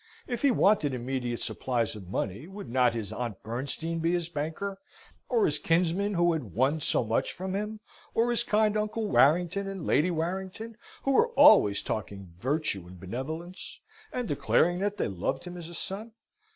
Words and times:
If 0.25 0.41
he 0.41 0.49
wanted 0.49 0.95
immediate 0.95 1.41
supplies 1.41 1.95
of 1.95 2.07
money, 2.09 2.47
would 2.47 2.67
not 2.67 2.95
his 2.95 3.13
Aunt 3.13 3.43
Bernstein 3.43 3.99
be 3.99 4.13
his 4.13 4.29
banker, 4.29 4.79
or 5.29 5.45
his 5.45 5.59
kinsman 5.59 6.15
who 6.15 6.33
had 6.33 6.55
won 6.55 6.79
so 6.79 7.03
much 7.03 7.31
from 7.31 7.53
him, 7.53 7.81
or 8.15 8.31
his 8.31 8.43
kind 8.43 8.75
Uncle 8.75 9.07
Warrington 9.07 9.67
and 9.67 9.85
Lady 9.85 10.09
Warrington 10.09 10.75
who 11.03 11.11
were 11.11 11.27
always 11.37 11.83
talking 11.83 12.33
virtue 12.39 12.87
and 12.87 12.99
benevolence, 12.99 13.79
and 14.11 14.27
declaring 14.27 14.79
that 14.79 14.97
they 14.97 15.07
loved 15.07 15.45
him 15.45 15.55
as 15.55 15.69
a 15.69 15.75
son? 15.75 16.11